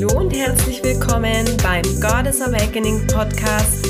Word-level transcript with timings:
Hallo 0.00 0.18
und 0.18 0.34
herzlich 0.34 0.82
willkommen 0.82 1.44
beim 1.62 1.82
Goddess 2.00 2.40
Awakening 2.40 3.06
Podcast, 3.06 3.86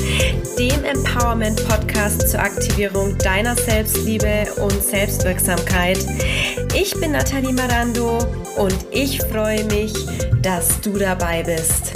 dem 0.59 0.83
Empowerment 0.83 1.65
Podcast 1.69 2.27
zur 2.27 2.41
Aktivierung 2.41 3.17
deiner 3.19 3.55
Selbstliebe 3.55 4.47
und 4.61 4.83
Selbstwirksamkeit. 4.83 6.05
Ich 6.75 6.93
bin 6.99 7.13
Nathalie 7.13 7.53
Marando 7.53 8.17
und 8.57 8.75
ich 8.91 9.21
freue 9.21 9.63
mich, 9.65 9.93
dass 10.41 10.81
du 10.81 10.97
dabei 10.97 11.43
bist. 11.43 11.93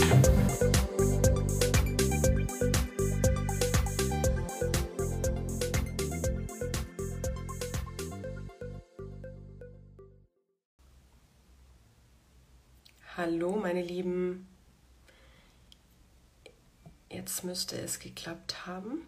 Jetzt 17.10 17.44
müsste 17.44 17.78
es 17.78 18.00
geklappt 18.00 18.66
haben. 18.66 19.08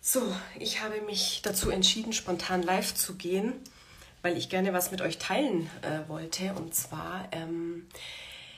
So, 0.00 0.20
ich 0.58 0.82
habe 0.82 1.00
mich 1.02 1.42
dazu 1.42 1.70
entschieden, 1.70 2.12
spontan 2.12 2.62
live 2.62 2.94
zu 2.94 3.14
gehen, 3.14 3.52
weil 4.22 4.36
ich 4.36 4.48
gerne 4.48 4.72
was 4.72 4.90
mit 4.90 5.00
euch 5.00 5.18
teilen 5.18 5.70
äh, 5.82 6.08
wollte. 6.08 6.54
Und 6.54 6.74
zwar 6.74 7.28
ähm, 7.30 7.86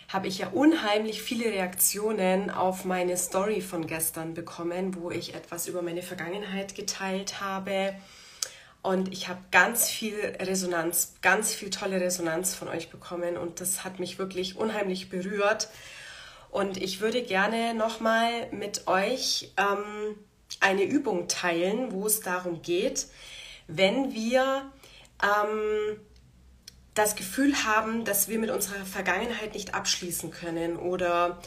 habe 0.09 0.29
ich 0.29 0.39
ja 0.39 0.49
unheimlich 0.49 1.23
viele 1.23 1.47
Reaktionen 1.47 2.51
auf 2.51 2.85
meine 2.85 3.17
Story 3.17 3.61
von 3.61 3.87
gestern 3.87 4.33
bekommen, 4.33 4.95
wo 4.95 5.11
ich 5.11 5.35
etwas 5.35 5.69
über 5.69 5.83
meine 5.83 6.03
Vergangenheit 6.03 6.75
geteilt 6.75 7.41
habe 7.41 7.95
und 8.85 9.11
ich 9.15 9.29
habe 9.29 9.41
ganz 9.51 9.89
viel 9.89 10.15
Resonanz, 10.39 11.15
ganz 11.23 11.55
viel 11.55 11.71
tolle 11.71 12.03
Resonanz 12.03 12.55
von 12.55 12.69
euch 12.69 12.91
bekommen 12.91 13.39
und 13.39 13.63
das 13.63 13.83
hat 13.83 13.99
mich 13.99 14.19
wirklich 14.19 14.57
unheimlich 14.57 15.09
berührt. 15.09 15.69
Und 16.55 16.81
ich 16.81 17.01
würde 17.01 17.21
gerne 17.21 17.75
nochmal 17.75 18.47
mit 18.53 18.87
euch 18.87 19.53
ähm, 19.57 20.15
eine 20.61 20.85
Übung 20.85 21.27
teilen, 21.27 21.91
wo 21.91 22.07
es 22.07 22.21
darum 22.21 22.63
geht, 22.63 23.09
wenn 23.67 24.15
wir 24.15 24.71
ähm, 25.21 25.99
das 26.95 27.17
Gefühl 27.17 27.65
haben, 27.65 28.05
dass 28.05 28.29
wir 28.29 28.39
mit 28.39 28.51
unserer 28.51 28.85
Vergangenheit 28.85 29.55
nicht 29.55 29.75
abschließen 29.75 30.31
können 30.31 30.77
oder 30.77 31.41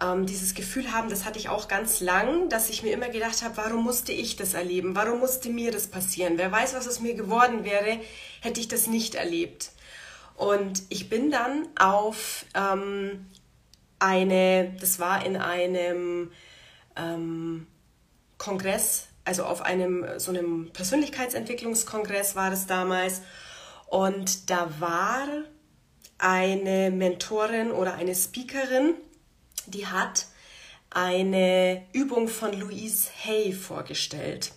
ähm, 0.00 0.24
dieses 0.24 0.54
Gefühl 0.54 0.90
haben, 0.90 1.10
das 1.10 1.26
hatte 1.26 1.38
ich 1.38 1.50
auch 1.50 1.68
ganz 1.68 2.00
lang, 2.00 2.48
dass 2.48 2.70
ich 2.70 2.82
mir 2.82 2.94
immer 2.94 3.10
gedacht 3.10 3.42
habe, 3.42 3.58
warum 3.58 3.84
musste 3.84 4.12
ich 4.12 4.36
das 4.36 4.54
erleben? 4.54 4.96
Warum 4.96 5.18
musste 5.18 5.50
mir 5.50 5.70
das 5.70 5.88
passieren? 5.88 6.38
Wer 6.38 6.50
weiß, 6.50 6.74
was 6.74 6.86
es 6.86 7.00
mir 7.00 7.12
geworden 7.12 7.66
wäre, 7.66 8.00
hätte 8.40 8.60
ich 8.60 8.68
das 8.68 8.86
nicht 8.86 9.16
erlebt. 9.16 9.72
Und 10.34 10.82
ich 10.88 11.10
bin 11.10 11.30
dann 11.30 11.68
auf 11.76 12.46
ähm, 12.54 13.26
eine, 14.06 14.72
das 14.80 15.00
war 15.00 15.26
in 15.26 15.36
einem 15.36 16.30
ähm, 16.96 17.66
Kongress, 18.38 19.08
also 19.24 19.44
auf 19.44 19.62
einem 19.62 20.06
so 20.18 20.30
einem 20.30 20.70
Persönlichkeitsentwicklungskongress 20.72 22.36
war 22.36 22.50
das 22.50 22.66
damals. 22.66 23.22
Und 23.88 24.48
da 24.48 24.70
war 24.78 25.26
eine 26.18 26.90
Mentorin 26.92 27.72
oder 27.72 27.94
eine 27.94 28.14
Speakerin, 28.14 28.94
die 29.66 29.86
hat 29.86 30.26
eine 30.90 31.84
Übung 31.92 32.28
von 32.28 32.58
Louise 32.58 33.10
Hay 33.24 33.52
vorgestellt. 33.52 34.52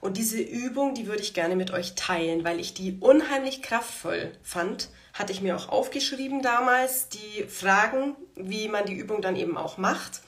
Und 0.00 0.16
diese 0.16 0.40
Übung, 0.40 0.94
die 0.94 1.06
würde 1.06 1.22
ich 1.22 1.34
gerne 1.34 1.56
mit 1.56 1.72
euch 1.72 1.94
teilen, 1.94 2.44
weil 2.44 2.60
ich 2.60 2.74
die 2.74 2.98
unheimlich 3.00 3.62
kraftvoll 3.62 4.32
fand. 4.42 4.90
Hatte 5.12 5.32
ich 5.32 5.40
mir 5.40 5.56
auch 5.56 5.68
aufgeschrieben 5.68 6.42
damals, 6.42 7.08
die 7.08 7.44
Fragen, 7.44 8.14
wie 8.36 8.68
man 8.68 8.86
die 8.86 8.94
Übung 8.94 9.20
dann 9.22 9.34
eben 9.34 9.56
auch 9.56 9.76
macht. 9.76 10.20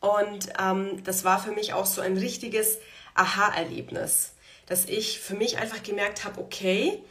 Und 0.00 0.48
ähm, 0.58 1.04
das 1.04 1.24
war 1.24 1.42
für 1.42 1.52
mich 1.52 1.74
auch 1.74 1.84
so 1.84 2.00
ein 2.00 2.16
richtiges 2.16 2.78
Aha-Erlebnis, 3.14 4.32
dass 4.64 4.86
ich 4.86 5.20
für 5.20 5.34
mich 5.34 5.58
einfach 5.58 5.82
gemerkt 5.82 6.24
habe, 6.24 6.40
okay, 6.40 7.02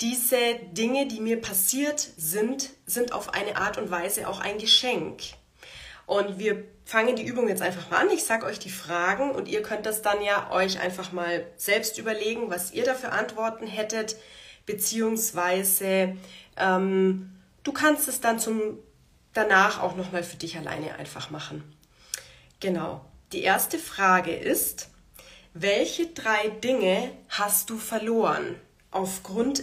diese 0.00 0.54
Dinge, 0.72 1.06
die 1.06 1.20
mir 1.20 1.40
passiert 1.40 2.00
sind, 2.16 2.70
sind 2.86 3.12
auf 3.12 3.34
eine 3.34 3.56
Art 3.56 3.76
und 3.76 3.90
Weise 3.90 4.28
auch 4.28 4.40
ein 4.40 4.58
Geschenk. 4.58 5.22
Und 6.06 6.38
wir 6.38 6.64
fangen 6.90 7.14
die 7.14 7.24
Übung 7.24 7.46
jetzt 7.46 7.62
einfach 7.62 7.88
mal 7.88 7.98
an. 7.98 8.10
Ich 8.10 8.24
sage 8.24 8.44
euch 8.46 8.58
die 8.58 8.68
Fragen 8.68 9.30
und 9.30 9.46
ihr 9.46 9.62
könnt 9.62 9.86
das 9.86 10.02
dann 10.02 10.20
ja 10.22 10.50
euch 10.50 10.80
einfach 10.80 11.12
mal 11.12 11.46
selbst 11.56 11.98
überlegen, 11.98 12.50
was 12.50 12.72
ihr 12.72 12.82
dafür 12.82 13.12
Antworten 13.12 13.68
hättet, 13.68 14.16
beziehungsweise 14.66 16.16
ähm, 16.56 17.30
du 17.62 17.72
kannst 17.72 18.08
es 18.08 18.20
dann 18.20 18.40
zum 18.40 18.60
danach 19.34 19.80
auch 19.80 19.94
nochmal 19.94 20.24
für 20.24 20.36
dich 20.36 20.56
alleine 20.56 20.96
einfach 20.96 21.30
machen. 21.30 21.62
Genau. 22.58 23.04
Die 23.30 23.42
erste 23.42 23.78
Frage 23.78 24.34
ist, 24.34 24.88
welche 25.54 26.08
drei 26.08 26.48
Dinge 26.48 27.12
hast 27.28 27.70
du 27.70 27.78
verloren 27.78 28.56
aufgrund 28.90 29.62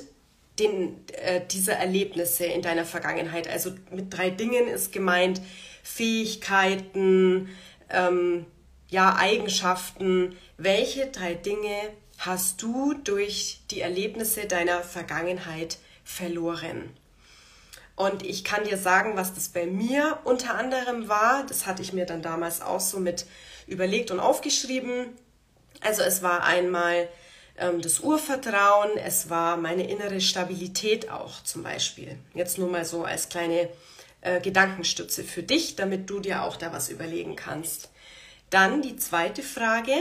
den, 0.59 1.05
äh, 1.11 1.41
dieser 1.45 1.73
Erlebnisse 1.73 2.45
in 2.45 2.61
deiner 2.61 2.85
Vergangenheit? 2.85 3.49
Also 3.49 3.71
mit 3.91 4.13
drei 4.13 4.29
Dingen 4.29 4.69
ist 4.69 4.93
gemeint, 4.93 5.41
Fähigkeiten, 5.87 7.49
ähm, 7.89 8.45
ja, 8.89 9.15
Eigenschaften. 9.15 10.35
Welche 10.57 11.07
drei 11.07 11.33
Dinge 11.33 11.75
hast 12.19 12.61
du 12.61 12.93
durch 12.93 13.61
die 13.71 13.81
Erlebnisse 13.81 14.45
deiner 14.45 14.83
Vergangenheit 14.83 15.77
verloren? 16.03 16.89
Und 17.95 18.23
ich 18.23 18.43
kann 18.43 18.63
dir 18.63 18.77
sagen, 18.77 19.15
was 19.15 19.33
das 19.33 19.49
bei 19.49 19.65
mir 19.65 20.19
unter 20.23 20.53
anderem 20.53 21.09
war. 21.09 21.45
Das 21.47 21.65
hatte 21.65 21.81
ich 21.81 21.93
mir 21.93 22.05
dann 22.05 22.21
damals 22.21 22.61
auch 22.61 22.79
so 22.79 22.99
mit 22.99 23.25
überlegt 23.65 24.11
und 24.11 24.19
aufgeschrieben. 24.19 25.07
Also 25.81 26.03
es 26.03 26.21
war 26.21 26.43
einmal 26.43 27.07
ähm, 27.57 27.81
das 27.81 28.01
Urvertrauen, 28.01 28.97
es 28.97 29.29
war 29.31 29.57
meine 29.57 29.89
innere 29.89 30.21
Stabilität 30.21 31.09
auch 31.09 31.41
zum 31.43 31.63
Beispiel. 31.63 32.19
Jetzt 32.35 32.59
nur 32.59 32.69
mal 32.69 32.85
so 32.85 33.03
als 33.03 33.29
kleine 33.29 33.69
äh, 34.27 34.41
Gedankenstütze 34.41 35.23
für 35.23 35.43
dich, 35.43 35.75
damit 35.75 36.09
du 36.09 36.19
dir 36.19 36.43
auch 36.43 36.57
da 36.57 36.73
was 36.73 36.89
überlegen 36.89 37.35
kannst. 37.35 37.89
Dann 38.49 38.81
die 38.81 38.97
zweite 38.97 39.43
Frage, 39.43 39.93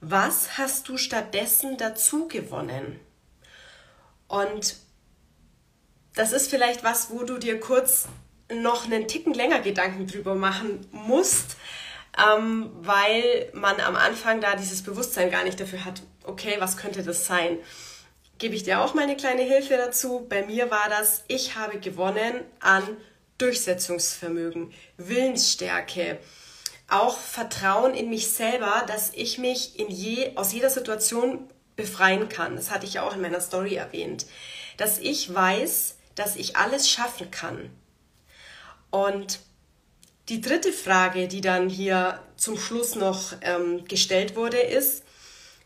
was 0.00 0.58
hast 0.58 0.88
du 0.88 0.96
stattdessen 0.96 1.76
dazu 1.76 2.28
gewonnen? 2.28 3.00
Und 4.28 4.76
das 6.14 6.32
ist 6.32 6.50
vielleicht 6.50 6.84
was, 6.84 7.10
wo 7.10 7.24
du 7.24 7.38
dir 7.38 7.60
kurz 7.60 8.06
noch 8.52 8.84
einen 8.84 9.08
Ticken 9.08 9.34
länger 9.34 9.60
Gedanken 9.60 10.06
drüber 10.06 10.34
machen 10.34 10.86
musst, 10.92 11.56
ähm, 12.18 12.70
weil 12.76 13.50
man 13.52 13.80
am 13.80 13.96
Anfang 13.96 14.40
da 14.40 14.54
dieses 14.56 14.82
Bewusstsein 14.82 15.30
gar 15.30 15.44
nicht 15.44 15.60
dafür 15.60 15.84
hat, 15.84 16.02
okay, 16.24 16.56
was 16.58 16.76
könnte 16.76 17.02
das 17.02 17.26
sein? 17.26 17.58
Gebe 18.38 18.54
ich 18.54 18.62
dir 18.62 18.80
auch 18.80 18.94
meine 18.94 19.16
kleine 19.16 19.42
Hilfe 19.42 19.76
dazu. 19.76 20.26
Bei 20.28 20.44
mir 20.44 20.70
war 20.70 20.88
das, 20.88 21.24
ich 21.28 21.56
habe 21.56 21.78
gewonnen 21.78 22.40
an 22.60 22.96
Durchsetzungsvermögen, 23.38 24.72
Willensstärke, 24.96 26.18
auch 26.88 27.18
Vertrauen 27.18 27.94
in 27.94 28.10
mich 28.10 28.28
selber, 28.28 28.84
dass 28.86 29.12
ich 29.14 29.38
mich 29.38 29.78
in 29.78 29.88
je, 29.88 30.36
aus 30.36 30.52
jeder 30.52 30.70
Situation 30.70 31.48
befreien 31.74 32.28
kann. 32.28 32.56
Das 32.56 32.70
hatte 32.70 32.86
ich 32.86 32.94
ja 32.94 33.02
auch 33.02 33.14
in 33.14 33.20
meiner 33.20 33.40
Story 33.40 33.74
erwähnt. 33.74 34.26
Dass 34.76 34.98
ich 34.98 35.32
weiß, 35.32 35.96
dass 36.14 36.36
ich 36.36 36.56
alles 36.56 36.88
schaffen 36.88 37.30
kann. 37.30 37.70
Und 38.90 39.40
die 40.28 40.40
dritte 40.40 40.72
Frage, 40.72 41.28
die 41.28 41.40
dann 41.40 41.68
hier 41.68 42.20
zum 42.36 42.58
Schluss 42.58 42.94
noch 42.94 43.34
ähm, 43.42 43.84
gestellt 43.86 44.34
wurde, 44.34 44.58
ist, 44.58 45.04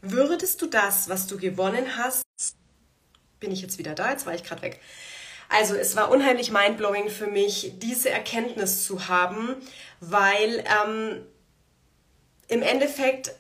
würdest 0.03 0.61
du 0.63 0.67
das, 0.67 1.09
was 1.09 1.27
du 1.27 1.39
gewonnen 1.39 1.97
hast, 1.97 2.25
bin 3.39 3.53
ich 3.53 3.63
jetzt 3.63 3.79
wieder 3.79 3.95
da, 3.95 4.11
jetzt 4.11 4.27
war 4.27 4.35
ich 4.35 4.45
gerade 4.45 4.63
weg, 4.63 4.81
also 5.51 5.75
es 5.75 5.97
war 5.97 6.11
unheimlich 6.11 6.53
mindblowing 6.53 7.11
für 7.11 7.27
mich, 7.27 7.73
diese 7.77 8.09
Erkenntnis 8.09 8.85
zu 8.85 9.09
haben, 9.09 9.57
weil 9.99 10.65
ähm, 10.85 11.27
im 12.47 12.63
Endeffekt 12.63 13.33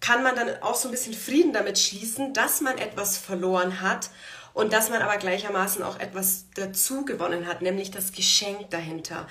kann 0.00 0.22
man 0.22 0.34
dann 0.34 0.62
auch 0.62 0.74
so 0.74 0.88
ein 0.88 0.90
bisschen 0.90 1.14
Frieden 1.14 1.52
damit 1.52 1.78
schließen, 1.78 2.34
dass 2.34 2.60
man 2.60 2.76
etwas 2.78 3.18
verloren 3.18 3.80
hat 3.80 4.10
und 4.52 4.72
dass 4.72 4.90
man 4.90 5.00
aber 5.00 5.16
gleichermaßen 5.16 5.82
auch 5.84 6.00
etwas 6.00 6.46
dazu 6.54 7.04
gewonnen 7.04 7.46
hat, 7.46 7.62
nämlich 7.62 7.92
das 7.92 8.12
Geschenk 8.12 8.70
dahinter. 8.70 9.28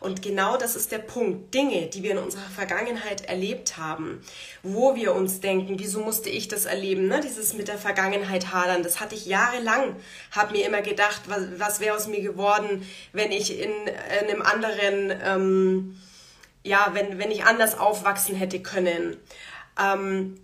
Und 0.00 0.22
genau 0.22 0.56
das 0.56 0.76
ist 0.76 0.92
der 0.92 0.98
Punkt. 0.98 1.52
Dinge, 1.54 1.86
die 1.86 2.02
wir 2.02 2.12
in 2.12 2.18
unserer 2.18 2.48
Vergangenheit 2.54 3.24
erlebt 3.24 3.76
haben, 3.76 4.20
wo 4.62 4.94
wir 4.94 5.14
uns 5.14 5.40
denken, 5.40 5.78
wieso 5.78 6.00
musste 6.00 6.30
ich 6.30 6.48
das 6.48 6.66
erleben? 6.66 7.08
Ne? 7.08 7.20
Dieses 7.20 7.54
mit 7.54 7.68
der 7.68 7.78
Vergangenheit 7.78 8.52
hadern, 8.52 8.82
das 8.82 9.00
hatte 9.00 9.14
ich 9.14 9.26
jahrelang. 9.26 9.96
Habe 10.30 10.52
mir 10.52 10.66
immer 10.66 10.82
gedacht, 10.82 11.22
was, 11.26 11.58
was 11.58 11.80
wäre 11.80 11.96
aus 11.96 12.06
mir 12.06 12.20
geworden, 12.20 12.86
wenn 13.12 13.32
ich 13.32 13.58
in, 13.58 13.70
in 13.70 14.28
einem 14.28 14.42
anderen, 14.42 15.12
ähm, 15.24 16.00
ja, 16.62 16.90
wenn, 16.92 17.18
wenn 17.18 17.30
ich 17.30 17.44
anders 17.44 17.78
aufwachsen 17.78 18.36
hätte 18.36 18.60
können. 18.60 19.16
Ähm, 19.80 20.38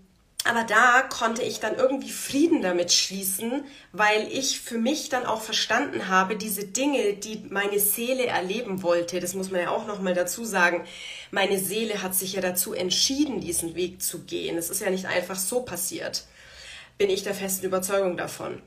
aber 0.45 0.65
da 0.65 1.01
konnte 1.01 1.43
ich 1.43 1.59
dann 1.59 1.75
irgendwie 1.75 2.11
Frieden 2.11 2.61
damit 2.61 2.93
schließen, 2.93 3.65
weil 3.93 4.29
ich 4.31 4.61
für 4.61 4.77
mich 4.77 5.09
dann 5.09 5.25
auch 5.25 5.41
verstanden 5.41 6.09
habe, 6.09 6.37
diese 6.37 6.67
Dinge, 6.67 7.15
die 7.15 7.47
meine 7.49 7.81
Seele 7.81 8.27
erleben 8.27 8.83
wollte, 8.83 9.21
das 9.21 9.33
muss 9.33 9.51
man 9.51 9.63
ja 9.63 9.71
auch 9.71 9.87
nochmal 9.87 10.13
dazu 10.13 10.45
sagen, 10.45 10.85
meine 11.31 11.59
Seele 11.59 12.03
hat 12.03 12.15
sich 12.15 12.35
ja 12.35 12.43
dazu 12.43 12.75
entschieden, 12.75 13.41
diesen 13.41 13.75
Weg 13.75 14.03
zu 14.03 14.21
gehen. 14.21 14.59
Es 14.59 14.69
ist 14.69 14.83
ja 14.83 14.91
nicht 14.91 15.07
einfach 15.07 15.37
so 15.37 15.63
passiert, 15.63 16.25
bin 16.99 17.09
ich 17.09 17.23
der 17.23 17.35
festen 17.35 17.65
Überzeugung 17.65 18.19
davon. 18.19 18.61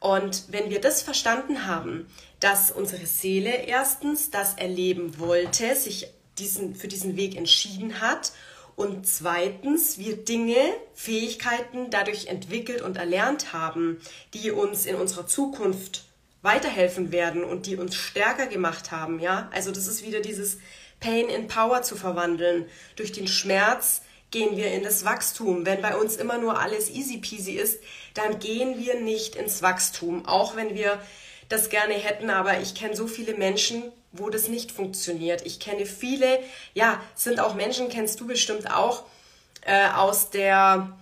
Und 0.00 0.46
wenn 0.48 0.70
wir 0.70 0.80
das 0.80 1.02
verstanden 1.02 1.68
haben, 1.68 2.08
dass 2.40 2.72
unsere 2.72 3.06
Seele 3.06 3.52
erstens 3.66 4.32
das 4.32 4.54
erleben 4.54 5.20
wollte, 5.20 5.76
sich 5.76 6.08
diesen, 6.38 6.74
für 6.74 6.88
diesen 6.88 7.16
Weg 7.16 7.36
entschieden 7.36 8.00
hat 8.00 8.32
und 8.82 9.06
zweitens 9.06 9.96
wir 9.98 10.16
Dinge, 10.16 10.56
Fähigkeiten 10.92 11.90
dadurch 11.90 12.26
entwickelt 12.26 12.82
und 12.82 12.96
erlernt 12.96 13.52
haben, 13.52 14.00
die 14.34 14.50
uns 14.50 14.86
in 14.86 14.96
unserer 14.96 15.24
Zukunft 15.24 16.02
weiterhelfen 16.42 17.12
werden 17.12 17.44
und 17.44 17.66
die 17.66 17.76
uns 17.76 17.94
stärker 17.94 18.48
gemacht 18.48 18.90
haben, 18.90 19.20
ja? 19.20 19.48
Also 19.52 19.70
das 19.70 19.86
ist 19.86 20.04
wieder 20.04 20.20
dieses 20.20 20.58
Pain 20.98 21.28
in 21.28 21.46
Power 21.46 21.82
zu 21.82 21.94
verwandeln. 21.94 22.66
Durch 22.96 23.12
den 23.12 23.28
Schmerz 23.28 24.02
gehen 24.32 24.56
wir 24.56 24.72
in 24.72 24.82
das 24.82 25.04
Wachstum. 25.04 25.64
Wenn 25.64 25.80
bei 25.80 25.96
uns 25.96 26.16
immer 26.16 26.38
nur 26.38 26.58
alles 26.58 26.90
easy 26.90 27.18
peasy 27.18 27.52
ist, 27.52 27.80
dann 28.14 28.40
gehen 28.40 28.80
wir 28.80 29.00
nicht 29.00 29.36
ins 29.36 29.62
Wachstum, 29.62 30.26
auch 30.26 30.56
wenn 30.56 30.74
wir 30.74 31.00
das 31.48 31.68
gerne 31.68 31.94
hätten, 31.94 32.30
aber 32.30 32.58
ich 32.60 32.74
kenne 32.74 32.96
so 32.96 33.06
viele 33.06 33.34
Menschen, 33.34 33.92
wo 34.12 34.30
das 34.30 34.48
nicht 34.48 34.72
funktioniert. 34.72 35.44
Ich 35.44 35.58
kenne 35.58 35.86
viele, 35.86 36.38
ja, 36.74 37.00
sind 37.14 37.40
auch 37.40 37.54
Menschen, 37.54 37.88
kennst 37.88 38.20
du 38.20 38.26
bestimmt 38.26 38.70
auch, 38.70 39.04
äh, 39.62 39.88
aus 39.88 40.30
der, 40.30 40.96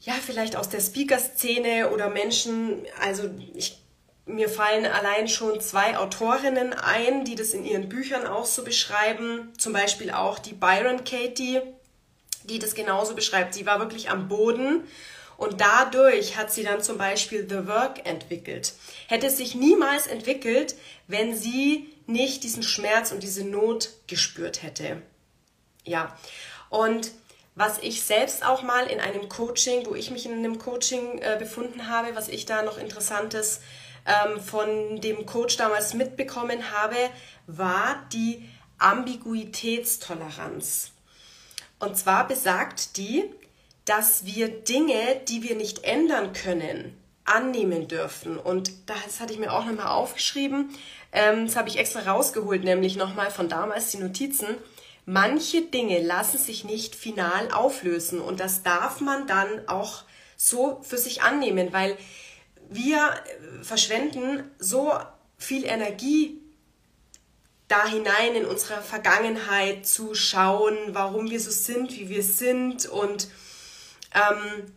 ja, 0.00 0.14
vielleicht 0.24 0.56
aus 0.56 0.68
der 0.68 0.80
Speaker-Szene 0.80 1.90
oder 1.90 2.08
Menschen, 2.08 2.86
also 3.00 3.30
ich, 3.54 3.78
mir 4.24 4.48
fallen 4.48 4.86
allein 4.86 5.28
schon 5.28 5.60
zwei 5.60 5.98
Autorinnen 5.98 6.72
ein, 6.72 7.24
die 7.24 7.34
das 7.34 7.50
in 7.50 7.64
ihren 7.64 7.88
Büchern 7.88 8.26
auch 8.26 8.46
so 8.46 8.62
beschreiben. 8.62 9.52
Zum 9.58 9.72
Beispiel 9.72 10.12
auch 10.12 10.38
die 10.38 10.54
Byron 10.54 11.04
Katie, 11.04 11.60
die 12.44 12.60
das 12.60 12.74
genauso 12.74 13.14
beschreibt. 13.14 13.52
Sie 13.52 13.66
war 13.66 13.80
wirklich 13.80 14.10
am 14.10 14.28
Boden 14.28 14.84
und 15.36 15.60
dadurch 15.60 16.36
hat 16.36 16.52
sie 16.52 16.62
dann 16.62 16.82
zum 16.82 16.98
Beispiel 16.98 17.46
The 17.48 17.66
Work 17.66 18.06
entwickelt. 18.06 18.74
Hätte 19.08 19.26
es 19.26 19.36
sich 19.36 19.54
niemals 19.54 20.06
entwickelt, 20.06 20.74
wenn 21.06 21.36
sie 21.36 21.92
nicht 22.06 22.44
diesen 22.44 22.62
Schmerz 22.62 23.12
und 23.12 23.22
diese 23.22 23.44
Not 23.44 23.90
gespürt 24.06 24.62
hätte. 24.62 25.02
Ja, 25.84 26.16
und 26.70 27.10
was 27.54 27.78
ich 27.78 28.02
selbst 28.02 28.44
auch 28.44 28.62
mal 28.62 28.86
in 28.86 28.98
einem 28.98 29.28
Coaching, 29.28 29.84
wo 29.86 29.94
ich 29.94 30.10
mich 30.10 30.24
in 30.24 30.32
einem 30.32 30.58
Coaching 30.58 31.18
äh, 31.18 31.36
befunden 31.38 31.88
habe, 31.88 32.16
was 32.16 32.28
ich 32.28 32.46
da 32.46 32.62
noch 32.62 32.78
Interessantes 32.78 33.60
ähm, 34.06 34.40
von 34.40 34.98
dem 35.00 35.26
Coach 35.26 35.58
damals 35.58 35.92
mitbekommen 35.94 36.72
habe, 36.72 36.96
war 37.46 38.04
die 38.12 38.48
Ambiguitätstoleranz. 38.78 40.92
Und 41.78 41.96
zwar 41.98 42.26
besagt 42.26 42.96
die, 42.96 43.30
dass 43.84 44.24
wir 44.24 44.48
Dinge, 44.48 45.20
die 45.28 45.42
wir 45.42 45.56
nicht 45.56 45.84
ändern 45.84 46.32
können, 46.32 46.96
annehmen 47.24 47.88
dürfen. 47.88 48.36
Und 48.36 48.72
das 48.86 49.20
hatte 49.20 49.32
ich 49.32 49.38
mir 49.38 49.52
auch 49.52 49.64
nochmal 49.64 49.88
aufgeschrieben. 49.88 50.70
Ähm, 51.12 51.46
das 51.46 51.56
habe 51.56 51.68
ich 51.68 51.78
extra 51.78 52.00
rausgeholt, 52.00 52.64
nämlich 52.64 52.96
nochmal 52.96 53.30
von 53.30 53.48
damals 53.48 53.90
die 53.90 53.98
Notizen. 53.98 54.56
Manche 55.04 55.62
Dinge 55.62 56.00
lassen 56.00 56.38
sich 56.38 56.64
nicht 56.64 56.94
final 56.94 57.50
auflösen 57.50 58.20
und 58.20 58.38
das 58.38 58.62
darf 58.62 59.00
man 59.00 59.26
dann 59.26 59.68
auch 59.68 60.04
so 60.36 60.80
für 60.82 60.98
sich 60.98 61.22
annehmen, 61.22 61.72
weil 61.72 61.96
wir 62.70 63.10
verschwenden 63.62 64.48
so 64.58 64.92
viel 65.38 65.64
Energie 65.64 66.40
da 67.66 67.86
hinein 67.86 68.34
in 68.36 68.44
unsere 68.44 68.80
Vergangenheit 68.80 69.86
zu 69.86 70.14
schauen, 70.14 70.76
warum 70.88 71.30
wir 71.30 71.40
so 71.40 71.50
sind, 71.50 71.90
wie 71.92 72.08
wir 72.08 72.22
sind 72.22 72.86
und 72.86 73.28
ähm, 74.14 74.72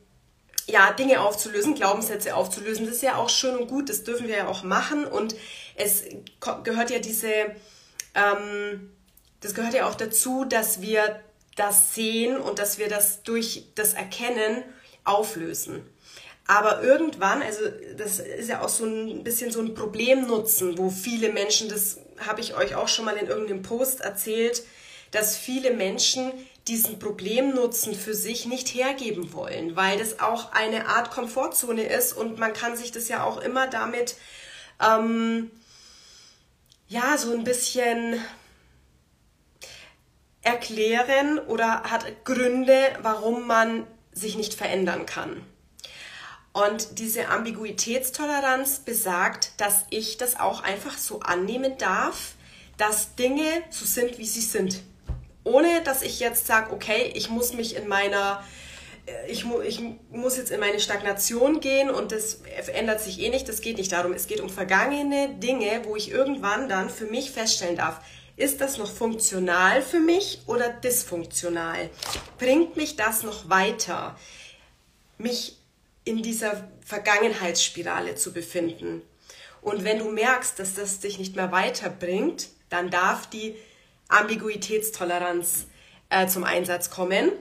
ja, 0.68 0.92
Dinge 0.94 1.22
aufzulösen, 1.22 1.76
Glaubenssätze 1.76 2.36
aufzulösen. 2.36 2.86
Das 2.86 2.96
ist 2.96 3.04
ja 3.04 3.16
auch 3.16 3.30
schön 3.30 3.56
und 3.56 3.68
gut, 3.68 3.90
das 3.90 4.04
dürfen 4.04 4.28
wir 4.28 4.38
ja 4.38 4.48
auch 4.48 4.64
machen. 4.64 5.06
Und 5.06 5.36
es 5.76 6.04
gehört 6.64 6.90
ja 6.90 7.00
diese, 7.00 7.32
ähm, 8.16 8.92
das 9.42 9.54
gehört 9.54 9.74
ja 9.74 9.88
auch 9.88 9.96
dazu, 9.96 10.46
dass 10.46 10.82
wir 10.82 11.20
das 11.56 11.94
sehen 11.94 12.38
und 12.38 12.60
dass 12.60 12.80
wir 12.80 12.90
das 12.90 13.24
durch 13.24 13.68
das 13.76 13.94
Erkennen 13.94 14.64
auflösen. 15.04 15.88
Aber 16.48 16.84
irgendwann, 16.84 17.42
also 17.42 17.62
das 17.98 18.20
ist 18.20 18.50
ja 18.50 18.62
auch 18.62 18.70
so 18.70 18.86
ein 18.86 19.24
bisschen 19.24 19.52
so 19.52 19.62
ein 19.62 19.74
Problemnutzen, 19.74 20.78
wo 20.78 20.90
viele 20.90 21.32
Menschen, 21.32 21.70
das 21.70 22.00
habe 22.20 22.42
ich 22.42 22.56
euch 22.56 22.76
auch 22.76 22.88
schon 22.88 23.06
mal 23.06 23.18
in 23.18 23.28
irgendeinem 23.28 23.64
Post 23.64 24.02
erzählt, 24.02 24.64
dass 25.12 25.38
viele 25.38 25.72
Menschen 25.72 26.32
diesen 26.68 26.98
Problemnutzen 26.98 27.94
für 27.94 28.16
sich 28.16 28.46
nicht 28.46 28.74
hergeben 28.74 29.34
wollen, 29.34 29.76
weil 29.76 30.00
das 30.00 30.20
auch 30.20 30.52
eine 30.52 30.88
Art 30.88 31.12
Komfortzone 31.12 31.84
ist 31.84 32.14
und 32.14 32.40
man 32.40 32.54
kann 32.54 32.76
sich 32.76 32.92
das 32.92 33.08
ja 33.08 33.24
auch 33.24 33.38
immer 33.38 33.68
damit 33.68 34.16
ähm, 34.82 35.52
ja 36.88 37.18
so 37.18 37.34
ein 37.34 37.44
bisschen 37.44 38.20
erklären 40.42 41.40
oder 41.40 41.84
hat 41.84 42.24
Gründe, 42.24 42.98
warum 43.02 43.46
man 43.46 43.86
sich 44.12 44.36
nicht 44.36 44.54
verändern 44.56 45.06
kann. 45.06 45.44
Und 46.52 47.00
diese 47.00 47.28
Ambiguitätstoleranz 47.28 48.80
besagt, 48.80 49.52
dass 49.58 49.86
ich 49.90 50.18
das 50.18 50.40
auch 50.40 50.64
einfach 50.64 50.98
so 50.98 51.20
annehmen 51.20 51.78
darf, 51.78 52.36
dass 52.78 53.16
Dinge 53.16 53.46
so 53.70 53.86
sind, 53.86 54.18
wie 54.18 54.26
sie 54.26 54.42
sind 54.42 54.82
ohne 55.46 55.82
dass 55.84 56.02
ich 56.02 56.20
jetzt 56.20 56.48
sage, 56.48 56.74
okay, 56.74 57.14
ich 57.16 57.30
muss 57.30 57.54
mich 57.54 57.78
in 57.78 57.88
meiner, 57.88 58.44
äh, 59.06 59.32
ich, 59.32 59.46
mu 59.46 59.62
ich 59.62 59.80
muss 60.10 60.36
jetzt 60.36 60.52
in 60.52 60.60
meine 60.60 60.82
Stagnation 60.82 61.62
gehen 61.62 61.90
und 61.90 62.12
das 62.12 62.42
ändert 62.74 63.00
sich 63.00 63.22
eh 63.22 63.30
nicht. 63.30 63.48
Das 63.48 63.62
geht 63.62 63.78
nicht 63.78 63.94
darum. 63.94 64.12
Es 64.12 64.28
geht 64.28 64.42
um 64.42 64.50
vergangene 64.50 65.30
Dinge, 65.36 65.82
wo 65.86 65.96
ich 65.96 66.12
irgendwann 66.12 66.68
dann 66.68 66.90
für 66.90 67.06
mich 67.06 67.32
feststellen 67.32 67.78
darf, 67.78 68.02
ist 68.38 68.60
das 68.60 68.78
noch 68.78 68.92
funktional 68.92 69.82
für 69.82 70.02
mich 70.02 70.42
oder 70.46 70.70
dysfunktional? 70.70 71.90
Bringt 72.38 72.75
mich 72.75 72.98
das 72.98 73.24
noch 73.24 73.50
weiter, 73.50 74.18
mich 75.18 75.58
in 76.04 76.22
dieser 76.22 76.68
Vergangenheitsspirale 76.86 78.16
zu 78.16 78.34
befinden? 78.34 79.04
Und 79.62 79.86
wenn 79.86 80.00
du 80.00 80.12
merkst, 80.12 80.60
dass 80.60 80.74
das 80.74 81.00
dich 81.00 81.18
nicht 81.18 81.36
mehr 81.36 81.52
weiterbringt, 81.52 82.50
dann 82.70 82.90
darf 82.90 83.28
die 83.28 83.56
Ambiguitätstoleranz 84.08 85.66
äh, 86.10 86.28
zum 86.28 86.44
Einsatz 86.44 86.90
kommen, 86.90 87.32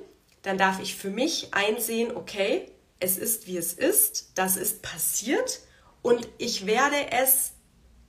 dann 0.43 0.59
darf 0.59 0.81
ich 0.81 0.97
für 0.97 1.11
mich 1.11 1.55
einsehen, 1.55 2.15
okay, 2.15 2.71
es 3.01 3.19
ist 3.19 3.47
wie 3.47 3.57
es 3.57 3.73
ist, 3.73 4.33
das 4.35 4.57
ist 4.57 4.83
passiert 4.83 5.61
und 6.03 6.29
ich 6.39 6.67
werde 6.67 6.97
es 7.11 7.53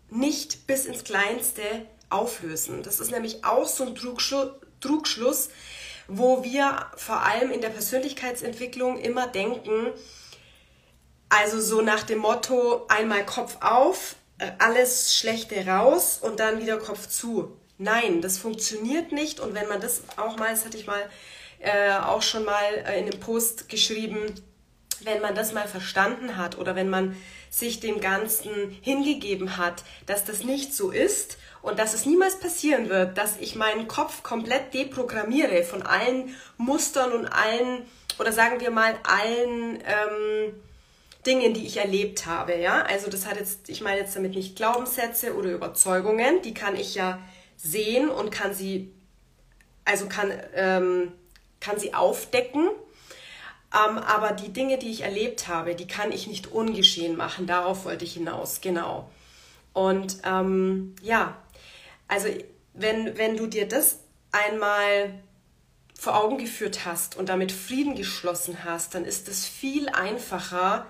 nicht 0.10 0.68
bis 0.68 0.86
ins 0.86 1.04
Kleinste 1.04 1.64
auflösen. 2.10 2.84
Das 2.84 3.00
ist 3.00 3.12
nämlich 3.12 3.44
auch 3.44 3.68
so 3.68 3.86
ein 3.86 3.96
Trugschlu 3.96 4.52
Trugschluss, 4.82 5.50
wo 6.08 6.44
wir 6.44 6.86
vor 6.98 7.22
allem 7.22 7.52
in 7.52 7.62
der 7.62 7.70
Persönlichkeitsentwicklung 7.70 9.00
immer 9.00 9.28
denken, 9.28 9.92
also 11.30 11.60
so 11.60 11.82
nach 11.82 12.04
dem 12.04 12.20
Motto 12.20 12.86
einmal 12.88 13.26
Kopf 13.26 13.58
auf, 13.62 14.16
äh, 14.38 14.52
alles 14.60 15.18
Schlechte 15.18 15.66
raus 15.66 16.20
und 16.22 16.40
dann 16.40 16.62
wieder 16.62 16.78
Kopf 16.78 17.08
zu. 17.08 17.58
Nein, 17.78 18.22
das 18.22 18.38
funktioniert 18.38 19.12
nicht. 19.12 19.40
Und 19.40 19.54
wenn 19.54 19.68
man 19.68 19.82
das 19.82 20.04
auch 20.18 20.38
mal, 20.38 20.52
das 20.52 20.66
hatte 20.66 20.78
ich 20.78 20.88
mal 20.88 21.10
äh, 21.60 21.94
auch 21.94 22.22
schon 22.22 22.46
mal 22.46 22.74
äh, 22.86 23.00
in 23.00 23.06
einem 23.10 23.20
Post 23.20 23.70
geschrieben, 23.70 24.34
wenn 25.02 25.22
man 25.22 25.36
das 25.36 25.54
mal 25.54 25.68
verstanden 25.68 26.38
hat 26.38 26.58
oder 26.58 26.76
wenn 26.76 26.90
man 26.90 27.16
sich 27.50 27.80
dem 27.80 28.02
Ganzen 28.02 28.78
hingegeben 28.82 29.58
hat, 29.58 29.84
dass 30.06 30.26
das 30.26 30.44
nicht 30.44 30.74
so 30.74 30.92
ist 30.92 31.38
und 31.62 31.80
dass 31.80 31.94
es 31.94 32.06
niemals 32.06 32.40
passieren 32.40 32.90
wird, 32.90 33.18
dass 33.18 33.38
ich 33.40 33.56
meinen 33.56 33.88
Kopf 33.88 34.24
komplett 34.24 34.74
deprogrammiere 34.74 35.64
von 35.64 35.82
allen 35.82 36.36
Mustern 36.58 37.12
und 37.12 37.26
allen, 37.26 37.86
oder 38.20 38.32
sagen 38.32 38.60
wir 38.60 38.72
mal, 38.72 38.96
allen 39.04 39.80
ähm, 39.86 40.54
Dingen, 41.26 41.54
die 41.54 41.66
ich 41.66 41.78
erlebt 41.78 42.26
habe. 42.26 42.56
Ja? 42.56 42.84
Also 42.84 43.10
das 43.10 43.26
hat 43.26 43.38
jetzt, 43.38 43.70
ich 43.70 43.82
meine 43.82 44.00
jetzt 44.00 44.16
damit 44.16 44.36
nicht 44.36 44.56
Glaubenssätze 44.56 45.36
oder 45.36 45.52
Überzeugungen, 45.52 46.42
die 46.42 46.54
kann 46.54 46.76
ich 46.76 46.96
ja 46.96 47.20
sehen 47.56 48.10
und 48.10 48.32
kann 48.32 48.54
sie, 48.54 48.92
also 49.84 50.08
kann, 50.08 50.32
ähm, 50.54 51.12
kann 51.60 51.80
sie 51.80 51.94
aufdecken. 51.94 52.70
Ähm, 53.74 53.98
aber 53.98 54.32
die 54.32 54.54
Dinge, 54.54 54.78
die 54.78 54.92
ich 54.92 55.02
erlebt 55.02 55.48
habe, 55.48 55.76
die 55.76 55.88
kann 55.88 56.12
ich 56.12 56.28
nicht 56.28 56.52
ungeschehen 56.52 57.18
machen. 57.18 57.48
Darauf 57.48 57.86
wollte 57.86 58.06
ich 58.06 58.14
hinaus, 58.14 58.62
genau. 58.62 59.10
Und 59.74 60.18
ähm, 60.24 60.96
ja, 61.02 61.38
also 62.08 62.30
wenn, 62.74 63.18
wenn 63.18 63.36
du 63.36 63.48
dir 63.48 63.68
das 63.68 64.00
einmal 64.32 65.14
vor 65.98 66.16
Augen 66.22 66.38
geführt 66.38 66.86
hast 66.86 67.18
und 67.18 67.30
damit 67.30 67.52
Frieden 67.52 67.96
geschlossen 67.96 68.64
hast, 68.64 68.96
dann 68.96 69.06
ist 69.06 69.28
es 69.28 69.46
viel 69.46 69.90
einfacher, 69.90 70.86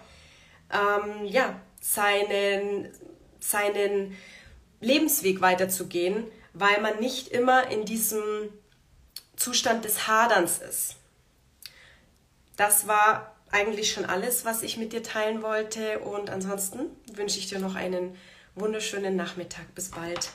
ähm, 0.72 1.26
ja, 1.26 1.60
seinen, 1.80 2.90
seinen 3.40 4.16
Lebensweg 4.82 5.42
weiterzugehen, 5.42 6.26
weil 6.56 6.82
man 6.82 7.00
nicht 7.00 7.28
immer 7.28 7.70
in 7.70 7.86
diesem 7.86 8.50
Zustand 9.36 9.86
des 9.86 10.08
Haderns 10.08 10.60
ist. 10.60 10.96
Das 12.56 12.88
war 12.88 13.36
eigentlich 13.52 13.92
schon 13.92 14.06
alles, 14.06 14.46
was 14.46 14.64
ich 14.64 14.78
mit 14.78 14.94
dir 14.94 15.04
teilen 15.04 15.42
wollte 15.42 16.00
und 16.00 16.30
ansonsten 16.30 16.88
wünsche 17.14 17.38
ich 17.40 17.48
dir 17.48 17.60
noch 17.60 17.76
einen 17.76 18.18
wunderschönen 18.56 19.18
Nachmittag. 19.18 19.76
Bis 19.76 19.92
bald. 19.92 20.32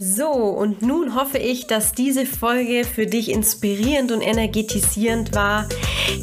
So, 0.00 0.28
und 0.28 0.80
nun 0.80 1.16
hoffe 1.16 1.38
ich, 1.38 1.66
dass 1.66 1.90
diese 1.90 2.24
Folge 2.24 2.84
für 2.84 3.06
dich 3.06 3.32
inspirierend 3.32 4.12
und 4.12 4.20
energetisierend 4.20 5.34
war. 5.34 5.68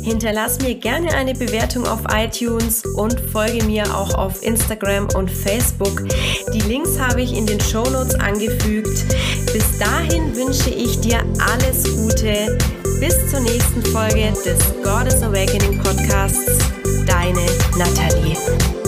Hinterlass 0.01 0.61
mir 0.61 0.75
gerne 0.75 1.13
eine 1.13 1.33
Bewertung 1.33 1.85
auf 1.85 1.99
iTunes 2.09 2.83
und 2.95 3.19
folge 3.19 3.65
mir 3.65 3.83
auch 3.93 4.13
auf 4.13 4.41
Instagram 4.43 5.09
und 5.17 5.29
Facebook. 5.29 6.03
Die 6.53 6.61
Links 6.61 6.97
habe 6.97 7.21
ich 7.21 7.35
in 7.35 7.45
den 7.45 7.59
Show 7.59 7.83
Notes 7.83 8.15
angefügt. 8.15 9.03
Bis 9.51 9.77
dahin 9.77 10.33
wünsche 10.33 10.69
ich 10.69 11.01
dir 11.01 11.25
alles 11.37 11.83
Gute. 11.97 12.57
Bis 13.01 13.29
zur 13.29 13.41
nächsten 13.41 13.83
Folge 13.87 14.31
des 14.45 14.73
Goddess 14.83 15.21
Awakening 15.21 15.83
Podcasts. 15.83 16.59
Deine 17.05 17.45
Nathalie. 17.77 18.84